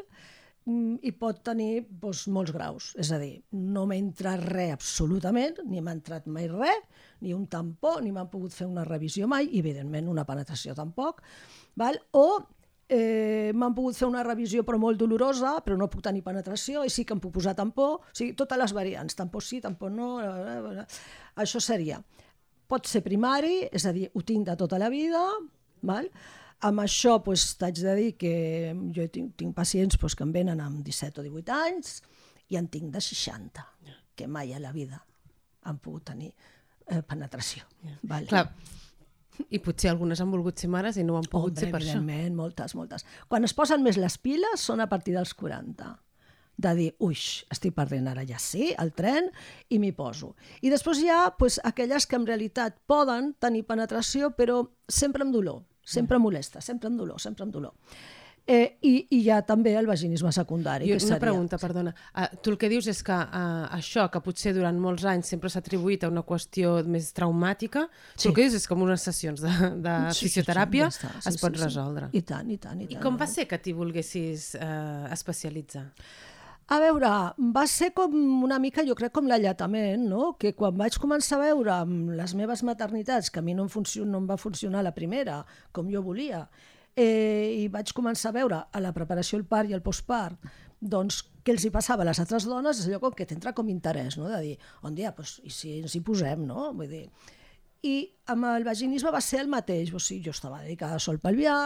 [0.68, 2.90] i pot tenir doncs, molts graus.
[3.00, 6.84] És a dir, no m'ha entrat res absolutament, ni m'ha entrat mai res,
[7.24, 11.22] ni un tampó, ni m'han pogut fer una revisió mai, i evidentment una penetració tampoc.
[11.78, 11.98] Val?
[12.12, 12.26] O
[12.88, 16.92] eh, m'han pogut fer una revisió però molt dolorosa, però no puc tenir penetració, i
[16.92, 20.16] sí que em puc posar tampó, o sigui, totes les variants, tampó sí, tampó no,
[21.36, 22.00] això seria.
[22.68, 25.22] Pot ser primari, és a dir, ho tinc de tota la vida,
[25.88, 26.10] val?
[26.66, 28.32] Amb això doncs, t'haig de dir que
[28.94, 32.00] jo tinc, tinc pacients doncs, que em venen amb 17 o 18 anys
[32.50, 34.00] i en tinc de 60, yeah.
[34.16, 34.98] que mai a la vida
[35.68, 37.62] han pogut tenir eh, penetració.
[37.84, 38.00] Yeah.
[38.02, 38.26] Vale?
[38.32, 38.48] Clar,
[39.54, 42.02] i potser algunes han volgut ser mares i no han pogut Hombre, ser per això.
[42.34, 43.06] moltes, moltes.
[43.28, 45.94] Quan es posen més les piles són a partir dels 40
[46.58, 49.28] de dir, uix, estic perdent ara ja sí, el tren,
[49.70, 50.32] i m'hi poso.
[50.58, 55.36] I després hi ha pues, aquelles que en realitat poden tenir penetració, però sempre amb
[55.36, 57.76] dolor sempre molesta, sempre amb dolor, sempre amb dolor.
[58.48, 60.86] Eh, i, I hi ha també el vaginisme secundari.
[60.86, 61.20] I que una seria...
[61.20, 61.90] pregunta, perdona.
[62.14, 65.50] Uh, tu el que dius és que uh, això, que potser durant molts anys sempre
[65.52, 68.22] s'ha atribuït a una qüestió més traumàtica, sí.
[68.22, 69.52] tu el que dius és que amb unes sessions de,
[69.84, 72.08] de sí, fisioteràpia sí, sí, ja està, sí, es pot sí, resoldre.
[72.08, 72.22] Sí.
[72.22, 72.80] I tant, i tant.
[72.80, 75.84] I, tant, I com va ser que t'hi volguessis uh, especialitzar?
[76.68, 77.10] A veure,
[77.56, 78.12] va ser com
[78.44, 80.34] una mica, jo crec, com l'alletament, no?
[80.36, 83.70] que quan vaig començar a veure amb les meves maternitats, que a mi no em,
[83.72, 85.38] funciona, no em va funcionar la primera,
[85.72, 86.42] com jo volia,
[86.92, 90.44] eh, i vaig començar a veure a la preparació, el part i el postpart,
[90.78, 93.72] doncs què els hi passava a les altres dones, és allò com que t'entra com
[93.72, 94.28] interès, no?
[94.28, 94.54] de dir,
[94.84, 96.68] on dia, pues, i si ens hi posem, no?
[96.76, 97.06] Vull dir,
[97.88, 97.96] i
[98.28, 101.56] amb el vaginisme va ser el mateix, o sigui, jo estava dedicada a sol pelvià,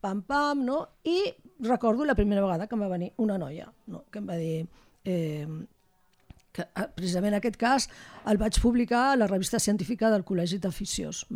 [0.00, 0.82] pam, pam, no?
[1.04, 4.04] I recordo la primera vegada que em va venir una noia, no?
[4.10, 4.66] que em va dir...
[5.04, 5.46] Eh,
[6.56, 7.84] que ah, precisament aquest cas
[8.30, 11.26] el vaig publicar a la revista científica del Col·legi d'Aficiós,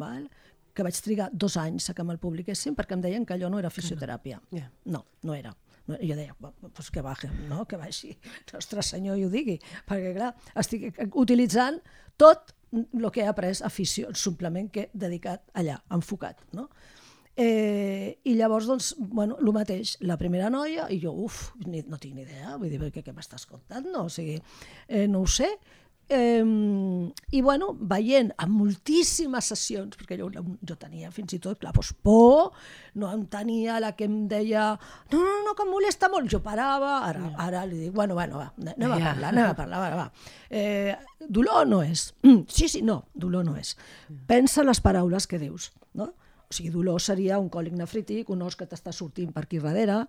[0.73, 3.59] que vaig trigar dos anys a que me'l publiquessin perquè em deien que allò no
[3.61, 4.41] era fisioteràpia.
[4.51, 4.71] No, yeah.
[4.87, 5.53] no, no era.
[5.91, 7.65] No, jo deia, pues que baixi, no?
[7.67, 8.15] que baixi,
[8.55, 10.31] Nostre Senyor i ho digui, perquè clar,
[10.63, 11.81] estic utilitzant
[12.21, 16.45] tot el que he après a fisio, el suplement que he dedicat allà, enfocat.
[16.55, 16.69] No?
[17.37, 21.99] Eh, I llavors, doncs, bueno, el mateix, la primera noia, i jo, uf, ni, no
[22.01, 23.87] tinc ni idea, vull dir, què, què m'estàs contant?
[23.89, 24.41] No, o sigui,
[24.89, 25.49] eh, no ho sé.
[26.11, 26.43] Eh,
[27.31, 31.93] I, bueno, veient a moltíssimes sessions, perquè jo, jo tenia fins i tot, clar, doncs,
[32.03, 32.51] por,
[32.99, 34.73] no en tenia la que em deia
[35.13, 38.43] no, no, no, que em molesta molt, jo parava, ara, ara li dic, bueno, bueno,
[38.43, 40.33] va, anem a parlar, anem a parlar, va, va.
[40.51, 40.97] Eh,
[41.29, 42.09] dolor no és.
[42.27, 43.77] Mm, sí, sí, no, dolor no és.
[44.27, 46.11] Pensa les paraules que dius, no?
[46.51, 50.01] O sigui, dolor seria un còlic nefrític, un os que t'està sortint per aquí darrere.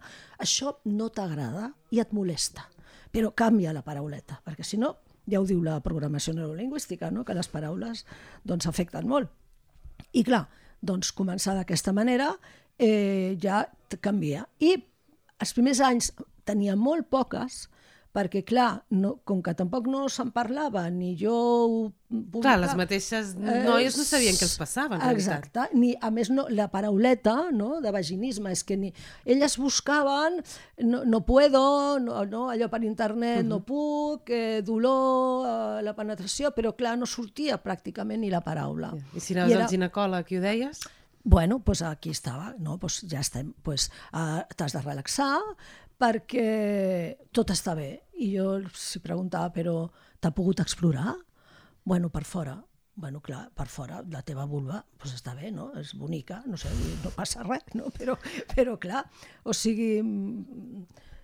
[0.41, 2.65] Això no t'agrada i et molesta.
[3.13, 4.95] Però canvia la parauleta, perquè si no,
[5.29, 7.23] ja ho diu la programació neurolingüística, no?
[7.27, 8.05] que les paraules
[8.47, 9.29] doncs, afecten molt.
[10.17, 10.47] I clar,
[10.81, 12.31] doncs començar d'aquesta manera
[12.79, 13.67] eh, ja
[14.01, 14.47] canvia.
[14.59, 14.73] I
[15.41, 16.09] els primers anys
[16.47, 17.67] tenia molt poques,
[18.11, 21.91] perquè, clar, no, com que tampoc no se'n parlava, ni jo...
[22.11, 25.75] Publicava, clar, les mateixes noies no sabien què els passava, en Exacte, realitat.
[25.79, 28.91] ni, a més, no, la parauleta no, de vaginisme, és que ni,
[29.23, 30.41] elles buscaven
[30.83, 31.63] no, no puedo,
[32.03, 33.49] no, no, allò per internet, uh -huh.
[33.53, 38.91] no puc, eh, dolor, eh, la penetració, però clar, no sortia pràcticament ni la paraula.
[39.15, 39.63] I si anaves I era...
[39.63, 40.81] al ginecòleg i ho deies?
[41.23, 42.79] Bueno, pues aquí estava, no?
[42.79, 45.39] pues ja estem, pues, uh, t'has de relaxar,
[46.01, 46.47] perquè
[47.33, 47.91] tot està bé.
[48.21, 49.85] I jo si preguntava, però
[50.21, 51.15] t'ha pogut explorar?
[51.83, 52.57] Bueno, per fora.
[53.01, 55.69] Bueno, clar, per fora, la teva vulva, doncs està bé, no?
[55.79, 56.69] És bonica, no sé,
[57.01, 57.87] no passa res, no?
[57.97, 58.17] Però,
[58.51, 59.05] però clar,
[59.47, 60.01] o sigui,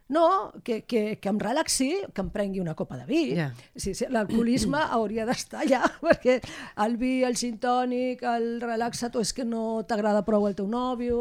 [0.10, 3.22] no, que, que, que em relaxi, que em prengui una copa de vi.
[3.36, 3.52] Yeah.
[3.76, 6.40] Sí, sí, L'alcoholisme hauria d'estar allà, perquè
[6.86, 10.72] el vi, el gin tònic, el relaxat, o és que no t'agrada prou el teu
[10.72, 11.20] nòvio,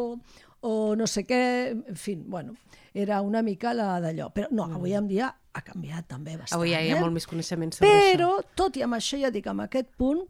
[0.62, 1.42] o no sé què,
[1.75, 2.55] en fi, bueno,
[2.96, 4.30] era una mica la d'allò.
[4.35, 6.56] Però no, avui en dia ha canviat també bastant.
[6.59, 7.00] Avui ja hi ha eh?
[7.02, 8.56] molt més coneixement sobre Però, això.
[8.59, 10.24] tot i amb això, ja dic, amb aquest punt,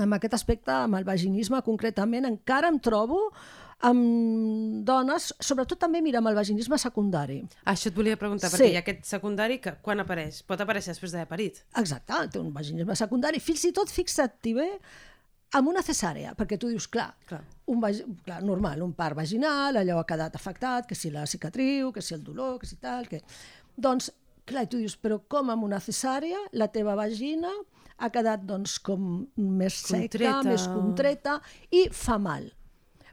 [0.00, 3.20] amb aquest aspecte, amb el vaginisme concretament, encara em trobo
[3.84, 7.42] amb dones, sobretot també mira amb el vaginisme secundari.
[7.68, 8.56] Això et volia preguntar, Sí.
[8.56, 10.42] perquè hi ha aquest secundari que quan apareix?
[10.48, 11.60] Pot aparèixer després d'haver parit?
[11.76, 13.38] Exacte, té un vaginisme secundari.
[13.38, 14.70] Fins i tot fixa't-hi bé
[15.54, 17.42] amb una cesàrea, perquè tu dius, clar, Clar.
[17.70, 18.02] un vagi...
[18.24, 22.14] clar, normal, un part vaginal, allò ha quedat afectat, que si la cicatriu, que si
[22.14, 23.22] el dolor, que si tal, que...
[23.76, 24.10] Doncs,
[24.48, 27.52] clar, tu dius, però com amb una cesàrea la teva vagina
[27.96, 30.42] ha quedat doncs com més seca, Contreta.
[30.48, 31.38] més contreta
[31.72, 32.50] i fa mal.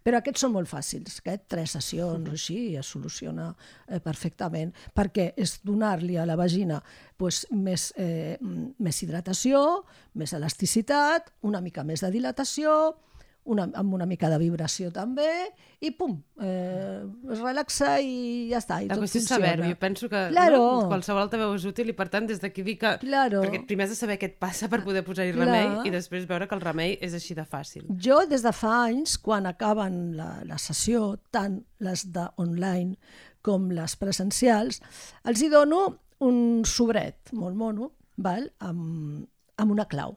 [0.04, 5.30] Però aquests són molt fàcils, aquest, tres sessions o així es soluciona eh, perfectament, perquè
[5.40, 6.82] és donar-li a la vagina
[7.18, 9.64] pues, més, eh, més hidratació,
[10.20, 12.76] més elasticitat, una mica més de dilatació,
[13.46, 15.26] una, amb una mica de vibració també,
[15.84, 17.02] i pum, eh,
[17.34, 18.78] es relaxa i ja està.
[18.84, 19.48] I La tot qüestió és funciona.
[19.50, 19.70] saber-ho.
[19.70, 20.58] Jo penso que Claro.
[20.62, 22.94] no, qualsevol altra veu és útil i, per tant, des d'aquí dic que...
[23.04, 23.42] Claro.
[23.44, 25.46] Perquè primer has de saber què et passa per poder posar-hi Clar.
[25.48, 27.86] remei i després veure que el remei és així de fàcil.
[28.00, 32.96] Jo, des de fa anys, quan acaben la, la sessió, tant les de online
[33.44, 34.80] com les presencials,
[35.28, 38.48] els hi dono un sobret molt mono, val?
[38.64, 39.26] Amb,
[39.58, 40.16] amb una clau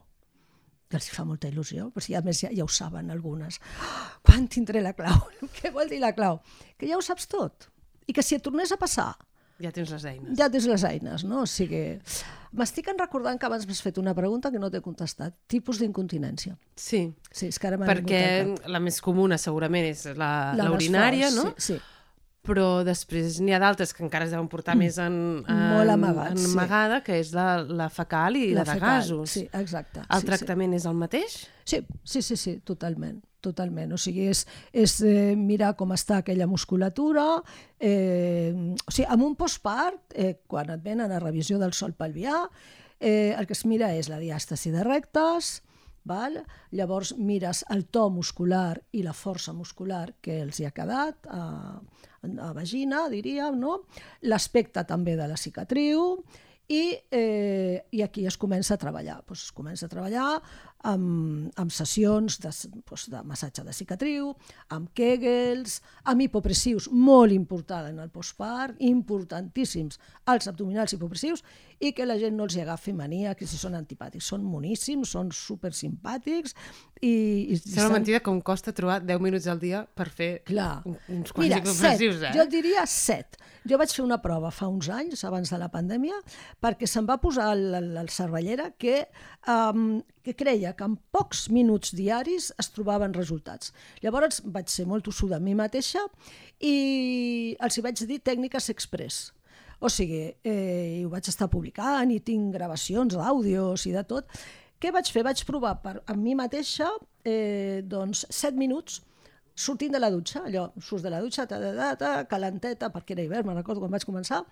[0.89, 3.61] que els fa molta il·lusió, però si a més ja, ja ho saben algunes.
[3.81, 5.29] "Ah, Quan tindré la clau?
[5.61, 6.41] Què vol dir la clau?
[6.79, 7.69] Que ja ho saps tot.
[8.07, 9.15] I que si et tornés a passar,
[9.59, 10.37] Ja tens les eines.
[10.39, 11.41] ja tens les eines, no?
[11.43, 11.99] O sigui,
[12.53, 15.33] m'estic en recordant que abans m'has fet una pregunta que no t'he contestat.
[15.49, 16.59] Tipus d'incontinència.
[16.77, 21.31] Sí, Sí, és que ara perquè la més comuna segurament és la, La la urinària,
[21.31, 21.55] no?
[21.57, 21.81] Sí, sí.
[22.47, 25.73] Però després n'hi ha d'altres que encara es deuen portar més en, en, Mm.
[25.75, 26.53] Molt amagats, en sí.
[26.53, 29.31] amagada, que és la, la fecal i la, de fecal, gasos.
[29.31, 30.03] Sí, exacte.
[30.09, 31.37] El sí, tractament és el mateix?
[31.65, 33.23] Sí, sí, sí, sí, totalment.
[33.47, 33.93] totalment.
[33.95, 34.41] O sigui, és,
[34.75, 37.27] és eh, mirar com està aquella musculatura,
[37.79, 42.41] eh, o sigui, amb un postpart, eh, quan et venen a revisió del sol pelvià,
[42.99, 45.61] eh, el que es mira és la diàstasi de rectes,
[46.07, 46.41] val?
[46.75, 51.79] llavors mires el to muscular i la força muscular que els hi ha quedat a,
[52.43, 53.83] a vagina, diríem, no?
[54.27, 56.21] l'aspecte també de la cicatriu,
[56.69, 59.21] i, eh, i aquí es comença a treballar.
[59.27, 60.41] Pues es comença a treballar
[60.85, 62.51] amb, amb sessions de,
[62.85, 64.35] pues, de massatge de cicatriu,
[64.69, 69.99] amb kegels, amb hipopressius, molt important en el postpart, importantíssims
[70.31, 71.43] els abdominals hipopressius,
[71.81, 74.25] i que la gent no els hi agafi mania, que si són antipàtics.
[74.33, 76.55] Són moníssims, són super simpàtics,
[77.05, 77.11] i,
[77.53, 80.81] i Sembla mentida com costa trobar 10 minuts al dia per fer Clar.
[80.89, 82.33] un- uns quants Mira, set, hipopressius, eh?
[82.39, 83.37] jo diria set.
[83.69, 86.17] Jo vaig fer una prova fa uns anys, abans de la pandèmia,
[86.63, 89.03] perquè se'm va posar al, al, al cervellera que,
[89.51, 93.71] um, que creia que en pocs minuts diaris es trobaven resultats.
[94.03, 96.03] Llavors vaig ser molt tossuda a mi mateixa
[96.59, 99.31] i els hi vaig dir tècniques express.
[99.79, 104.39] O sigui, eh, ho vaig estar publicant i tinc gravacions d'àudios i de tot.
[104.83, 105.23] Què vaig fer?
[105.25, 106.89] Vaig provar per, amb mi mateixa
[107.25, 109.03] eh, doncs, 7 minuts
[109.57, 113.15] sortint de la dutxa, allò, surts de la dutxa, ta, ta, ta, ta, calenteta, perquè
[113.17, 114.43] era hivern, me'n recordo quan vaig començar,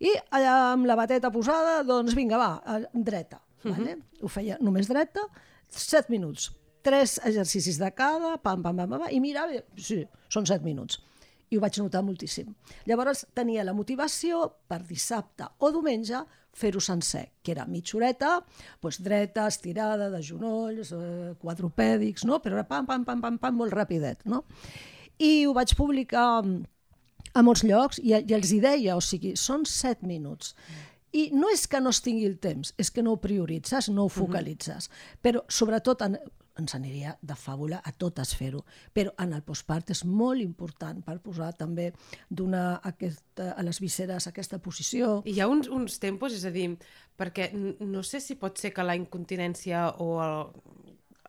[0.00, 3.43] i allà amb la bateta posada, doncs vinga, va, dreta.
[3.64, 3.96] Vale?
[4.22, 5.24] Ho feia només dreta,
[5.70, 6.50] 7 minuts,
[6.84, 11.00] tres exercicis de cada, pam, pam, pam, pam, i mira, bé, sí, són 7 minuts.
[11.52, 12.48] I ho vaig notar moltíssim.
[12.88, 16.24] Llavors tenia la motivació per dissabte o diumenge
[16.54, 18.36] fer-ho sencer, que era mitja horeta,
[18.82, 22.38] doncs dreta, estirada, de genolls, eh, quadrupèdics, no?
[22.42, 24.22] però era pam, pam, pam, pam, pam, molt rapidet.
[24.24, 24.44] No?
[25.18, 26.28] I ho vaig publicar
[27.34, 30.54] a molts llocs i, i els hi deia, o sigui, són set minuts.
[31.14, 34.06] I no és que no es tingui el temps, és que no ho prioritzes, no
[34.06, 34.90] ho focalitzes.
[35.22, 36.16] Però sobretot en,
[36.58, 38.62] ens aniria de fàbula a totes fer-ho,
[38.94, 41.90] però en el postpart és molt important per posar també
[42.30, 45.20] donar aquesta, a les visceres aquesta posició.
[45.24, 46.70] I hi ha uns, uns tempos, és a dir,
[47.18, 50.38] perquè no sé si pot ser que la incontinència o el,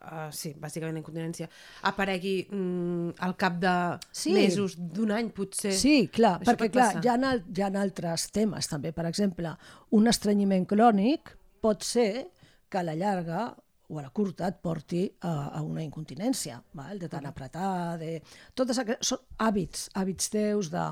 [0.02, 1.48] uh, sí, bàsicament incontinència,
[1.88, 3.74] aparegui mm, al cap de
[4.12, 4.32] Sí.
[4.36, 5.72] mesos, d'un any potser.
[5.76, 8.92] Sí, clar, Això perquè clar, hi ha, hi ha altres temes també.
[8.92, 9.54] Per exemple,
[9.96, 12.28] un estrenyiment crònic pot ser
[12.68, 13.48] que a la llarga
[13.88, 16.98] o a la curta et porti a, a una incontinència, val?
[16.98, 18.16] de tant apretar, de...
[18.54, 20.88] Totes aquestes són hàbits, hàbits teus de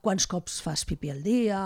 [0.00, 1.60] quants cops fas pipí al dia,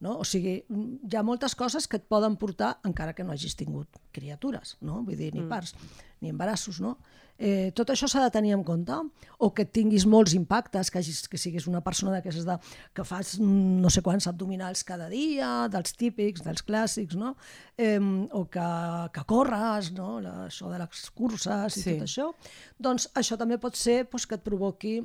[0.00, 0.18] no?
[0.18, 3.56] O sigui, mm, hi ha moltes coses que et poden portar, encara que no hagis
[3.58, 5.02] tingut criatures, no?
[5.06, 5.74] Vull dir, ni parts,
[6.20, 6.96] ni embarassos, no?
[7.38, 8.96] Eh, tot això s'ha de tenir en compte,
[9.38, 12.56] o que tinguis molts impactes, que, hagis, que siguis una persona d'aquestes de,
[12.92, 17.36] que fas mm, no sé quants abdominals cada dia, dels típics, dels clàssics, no?
[17.78, 18.00] Eh,
[18.34, 18.66] o que,
[19.14, 20.16] que corres, no?
[20.24, 21.94] La, això de les curses i Sí.
[21.94, 22.32] tot això.
[22.78, 24.96] Doncs això també pot ser doncs, que et provoqui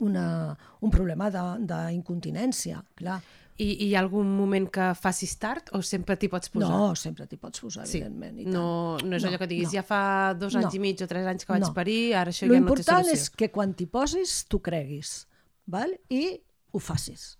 [0.00, 3.20] una, un problema d'incontinència, clar.
[3.56, 6.70] I, I hi ha algun moment que facis tard o sempre t'hi pots posar?
[6.72, 8.40] No, sempre t'hi pots posar, Sí, evidentment.
[8.40, 8.54] I tant.
[8.56, 9.76] no, no és No, allò que diguis, no.
[9.78, 10.74] ja fa dos anys No.
[10.74, 11.72] i mig o tres anys que vaig No.
[11.74, 13.12] parir, ara això Lo ja no té solució.
[13.12, 15.28] és que quan t'hi posis, tu creguis,
[15.66, 15.94] val?
[16.10, 16.40] i
[16.72, 17.36] ho facis.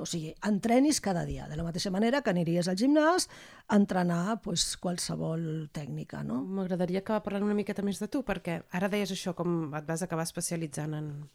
[0.00, 3.28] O sigui, entrenis cada dia, de la mateixa manera que aniries al gimnàs
[3.68, 6.22] a entrenar pues, qualsevol tècnica.
[6.24, 6.40] No?
[6.42, 10.00] M'agradaria acabar parlant una miqueta més de tu, perquè ara deies això, com et vas
[10.00, 11.28] acabar especialitzant en,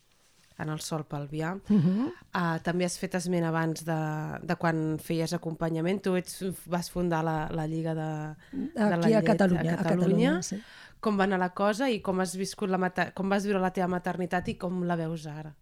[0.57, 1.55] en el sol pelvià.
[1.55, 1.81] Uh Mhm.
[1.97, 2.07] -huh.
[2.35, 3.99] uh, també has fet esment abans de,
[4.41, 6.01] de quan feies acompanyament.
[6.01, 9.79] Tu ets, vas fundar la, la Lliga de, de la Aquí a Llet Catalunya, a
[9.79, 10.61] a Catalunya, sí.
[10.99, 13.13] Com va anar la cosa i com has viscut la mater...
[13.13, 15.53] com vas viure la teva maternitat i com la veus ara?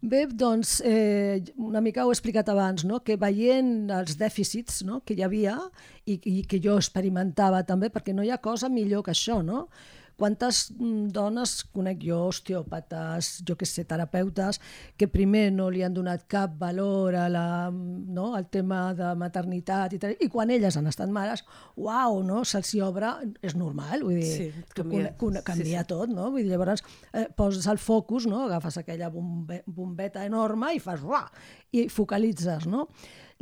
[0.00, 3.00] Bé, doncs, eh, una mica ho he explicat abans, no?
[3.00, 5.00] que veient els dèficits no?
[5.00, 5.58] que hi havia
[6.04, 9.68] i, i que jo experimentava també, perquè no hi ha cosa millor que això, no?
[10.16, 14.60] Quantes mm, dones conec jo, osteòpates, jo que sé, terapeutes,
[14.96, 18.34] que primer no li han donat cap valor a la, no?
[18.38, 21.44] al tema de maternitat i tal, i quan elles han estat mares,
[21.76, 22.44] uau, no?
[22.46, 23.10] se'ls hi obre,
[23.42, 25.14] és normal, vull dir, Sí, canvia.
[25.18, 25.88] canvia Sí, sí.
[25.90, 26.30] tot, no?
[26.30, 28.44] Vull dir, llavors eh, poses el focus, no?
[28.46, 31.26] Agafes aquella bombe, bombeta enorme i fas uah,
[31.74, 32.88] i focalitzes, no?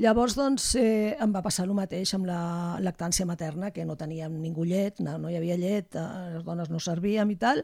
[0.02, 4.34] Llavors, doncs, eh, em va passar el mateix amb la lactància materna, que no teníem
[4.42, 7.62] ningú llet, no, no hi havia llet, eh, les dones no servíem i tal.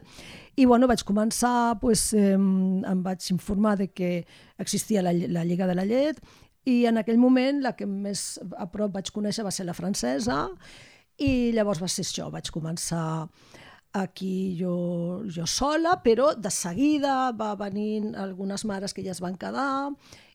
[0.55, 4.11] I, bueno, vaig començar, pues, eh, em vaig informar de que
[4.57, 6.21] existia la, la Lliga de la Llet
[6.63, 10.45] i en aquell moment la que més a prop vaig conèixer va ser la francesa
[11.19, 13.27] i llavors va ser això, vaig començar
[13.99, 19.35] aquí jo, jo sola, però de seguida va venint algunes mares que ja es van
[19.35, 19.89] quedar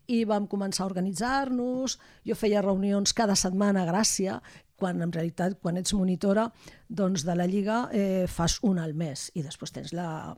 [0.06, 1.98] i vam començar a organitzar-nos.
[2.26, 4.40] Jo feia reunions cada setmana a Gràcia,
[4.76, 6.48] quan en realitat, quan ets monitora
[6.88, 10.34] doncs de la Lliga, eh, fas una al mes i després tens la,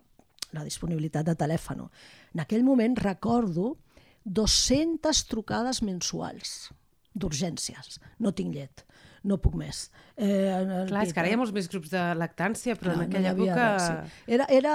[0.53, 1.87] la disponibilitat de telèfon.
[2.35, 3.77] En aquell moment recordo
[4.25, 6.71] 200 trucades mensuals
[7.15, 8.01] d'urgències.
[8.21, 8.85] No tinc llet,
[9.27, 9.89] no puc més.
[10.17, 13.01] Eh, en Clar, és que ara hi ha molts més grups de lactància, però en
[13.03, 13.67] no, aquella havia època...
[13.75, 13.83] res,
[14.15, 14.33] sí.
[14.39, 14.75] Era, era...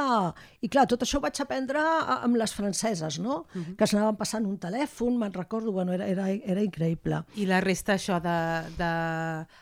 [0.61, 1.79] I clar, tot això ho vaig aprendre
[2.17, 3.45] amb les franceses, no?
[3.55, 3.75] Uh -huh.
[3.79, 7.23] Que es anaven passant un telèfon, me'n recordo, bueno, era, era, era increïble.
[7.35, 8.19] I la resta, això,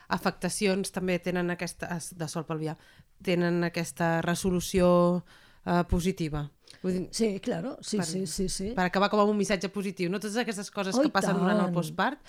[0.10, 2.76] d'afectacions també tenen aquesta, de sol pelvià,
[3.24, 5.24] tenen aquesta resolució
[5.66, 6.50] eh, positiva.
[6.82, 8.72] Vull dir, Sí, claro, sí, Per- sí, sí, sí.
[8.76, 10.10] per acabar com amb un missatge positiu.
[10.10, 11.74] No totes aquestes coses Oh, que passen durant el tant.
[11.74, 12.20] postpart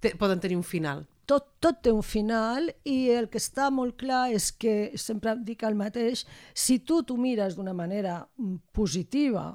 [0.00, 1.06] te, poden tenir un final.
[1.28, 5.64] Tot, tot té un final i el que està molt clar és que, sempre dic
[5.68, 6.24] el mateix,
[6.56, 9.50] si tu t'ho mires d'una manera mm, positiva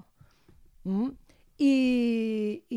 [0.86, 1.10] mm,
[1.66, 1.76] i,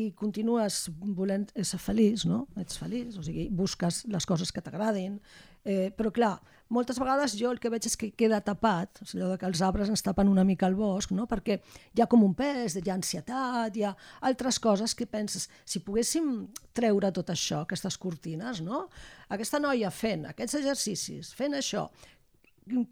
[0.01, 2.45] i continues volent ser feliç, no?
[2.57, 5.19] ets feliç, o sigui, busques les coses que t'agradin,
[5.65, 6.35] eh, però clar,
[6.73, 9.91] moltes vegades jo el que veig és que queda tapat, és allò que els arbres
[9.91, 11.27] ens tapen una mica el bosc, no?
[11.29, 11.59] perquè
[11.95, 13.93] hi ha com un pes, hi ha ansietat, hi ha
[14.27, 18.87] altres coses que penses, si poguéssim treure tot això, aquestes cortines, no?
[19.33, 21.87] aquesta noia fent aquests exercicis, fent això,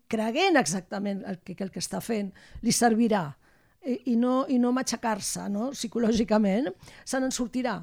[0.07, 2.31] creguent exactament el que el que està fent
[2.63, 3.25] li servirà
[3.85, 5.69] i, i no, i no matxacar-se no?
[5.75, 6.71] psicològicament,
[7.05, 7.79] se n'en sortirà.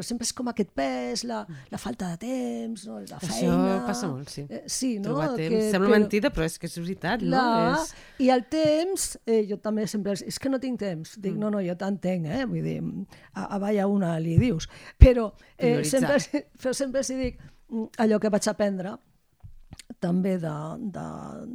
[0.00, 3.02] Però sempre és com aquest pes, la, la falta de temps, no?
[3.04, 3.74] la Això feina...
[3.84, 4.46] passa molt, sí.
[4.48, 5.10] Eh, sí, no?
[5.10, 5.52] Trobar temps.
[5.52, 7.42] Que- Sembla però- mentida, però és que és veritat, Clar,
[7.74, 7.82] no?
[7.82, 7.92] És...
[8.24, 10.14] i el temps, eh, jo també sempre...
[10.24, 11.18] És que no tinc temps.
[11.20, 12.46] Dic, no, no, jo t'entenc, eh?
[12.48, 12.78] Vull dir,
[13.34, 14.70] a, a balla una li dius.
[14.96, 16.16] Però, eh, Prioritzar.
[16.16, 17.36] sempre, però sempre si dic
[17.68, 18.96] mm, allò que vaig aprendre,
[20.00, 20.52] també de,
[20.94, 21.04] de,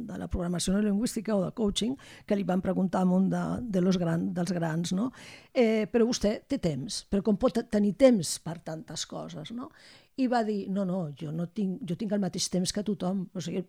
[0.08, 3.82] de la programació neurolingüística o de coaching, que li van preguntar a un de, de
[3.82, 5.10] los gran, dels grans, no?
[5.52, 9.70] Eh, però vostè té temps, però com pot tenir temps per tantes coses, no?
[10.16, 13.26] I va dir, no, no, jo, no tinc, jo tinc el mateix temps que tothom,
[13.34, 13.66] o sigui,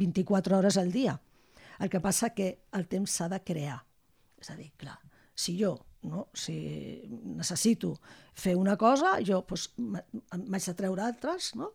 [0.00, 1.18] 24 hores al dia.
[1.82, 3.80] El que passa que el temps s'ha de crear.
[4.40, 4.96] És a dir, clar,
[5.34, 6.28] si jo no?
[6.34, 7.02] si
[7.36, 7.94] necessito
[8.34, 11.70] fer una cosa, jo doncs, m'haig de treure altres, no?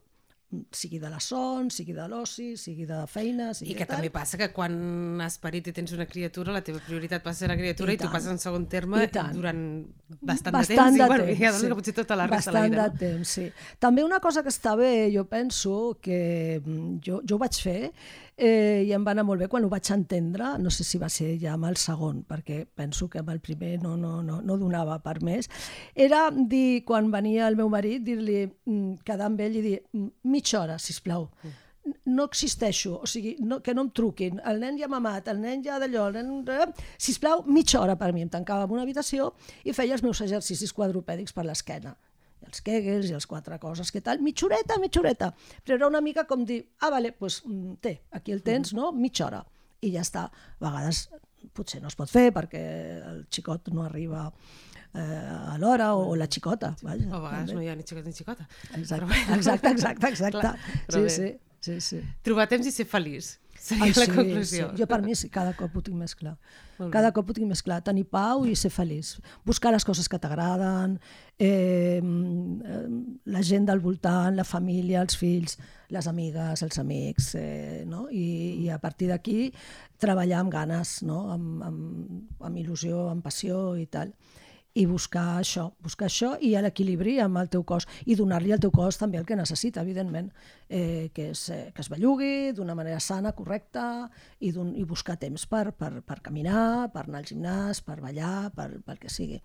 [0.72, 3.50] Sigui de la son, sigui de l'oci, sigui de feina...
[3.58, 3.98] Sigui I que tal.
[3.98, 4.78] també passa que quan
[5.26, 7.98] has parit i tens una criatura, la teva prioritat passa a ser la criatura I
[7.98, 9.34] i, tu passes en segon terme I tant.
[9.36, 9.60] durant
[10.22, 10.98] bastant, Bastant de temps.
[10.98, 11.74] de i, bueno, temps, hi ha dones sí.
[11.82, 12.88] potser tota la resta de la Bastant vida.
[12.88, 13.50] de temps, sí.
[13.84, 17.92] També una cosa que està bé, jo penso que mm, jo, jo ho vaig fer
[18.38, 21.10] eh, i em va anar molt bé quan ho vaig entendre, no sé si va
[21.10, 24.58] ser ja amb el segon, perquè penso que amb el primer no, no, no, no
[24.62, 25.50] donava per més,
[25.96, 30.12] era dir, quan venia el meu marit, dir-li, mm, quedar amb ell i dir, "Mm,
[30.24, 31.32] mitja hora, sisplau,
[32.06, 35.40] no existeixo, o sigui, no, que no em truquin, el nen ja m'ha mamat, el
[35.40, 36.44] nen ja d'allò, el nen...
[36.50, 40.22] eh, Sisplau, mitja hora per mi, em tancava en una habitació i feia els meus
[40.22, 41.96] exercicis quadrupèdics per l'esquena
[42.46, 44.78] els kegels i els quatre coses que tal, mitja horeta,
[45.66, 48.92] però era una mica com dir, ah, vale, doncs pues, té, aquí el tens, no?,
[48.92, 49.42] mitja hora,
[49.82, 50.28] i ja està.
[50.30, 51.08] A vegades
[51.54, 52.62] potser no es pot fer perquè
[53.08, 54.26] el xicot no arriba
[54.94, 56.74] eh, a l'hora o, o la xicota.
[56.82, 57.58] Vaja, O a vegades també.
[57.60, 58.48] no hi ha ni xicot ni xicota.
[58.78, 60.08] Exacte, exacte, exacte.
[60.14, 60.40] exacte.
[60.42, 60.56] Clar,
[60.90, 61.10] sí, bé.
[61.10, 61.30] sí,
[61.62, 62.02] sí, sí.
[62.26, 63.36] Trobar temps i ser feliç.
[63.68, 64.70] Seria Ai, la sí, conclusió.
[64.72, 64.80] Sí.
[64.80, 66.38] Jo per mi sí, cada cop ho tinc més clar.
[66.94, 67.82] Cada cop ho tinc més clar.
[67.84, 69.18] Tenir pau i ser feliç.
[69.48, 70.94] Buscar les coses que t'agraden,
[71.36, 72.78] eh, eh,
[73.34, 75.58] la gent del voltant, la família, els fills,
[75.92, 78.06] les amigues, els amics, eh, no?
[78.08, 79.52] I, i a partir d'aquí
[80.00, 81.26] treballar amb ganes, no?
[81.36, 84.16] amb, amb, amb il·lusió, amb passió i tal
[84.78, 88.72] i buscar això, buscar això i l'equilibri amb el teu cos i donar-li al teu
[88.74, 90.30] cos també el que necessita, evidentment,
[90.70, 94.08] eh, que, és, eh, que es bellugui d'una manera sana, correcta
[94.40, 98.70] i, i buscar temps per, per, per caminar, per anar al gimnàs, per ballar, per,
[98.86, 99.42] pel que sigui.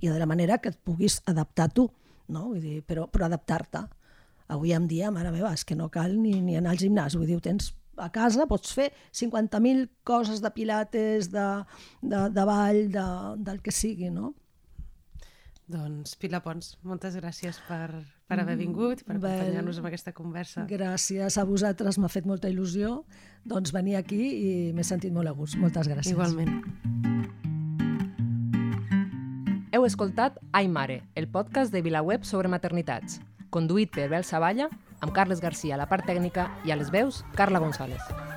[0.00, 1.86] I de la manera que et puguis adaptar tu,
[2.28, 2.48] no?
[2.50, 3.84] Vull dir, però, però adaptar-te.
[4.52, 7.30] Avui en dia, mare meva, és que no cal ni, ni anar al gimnàs, vull
[7.30, 7.70] dir, ho tens
[8.02, 11.48] a casa, pots fer 50.000 coses de pilates, de,
[12.02, 13.10] de, de ball, de,
[13.46, 14.34] del que sigui, no?
[15.72, 17.88] Doncs Pilar Pons, moltes gràcies per,
[18.28, 20.66] per haver vingut i per acompanyar-nos en aquesta conversa.
[20.68, 22.98] Gràcies a vosaltres, m'ha fet molta il·lusió
[23.48, 25.56] doncs venir aquí i m'he sentit molt a gust.
[25.62, 26.12] Moltes gràcies.
[26.12, 26.60] Igualment.
[29.72, 34.68] Heu escoltat Ai Mare, el podcast de VilaWeb sobre maternitats, conduït per Bel Savalla,
[35.00, 38.31] amb Carles Garcia a la part tècnica i a les veus, Carla González.